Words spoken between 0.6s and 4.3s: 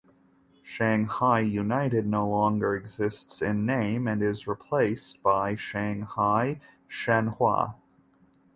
Shanghai United no longer exists in name and